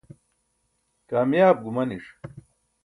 [1.09, 2.05] kamiyaab gumaniṣ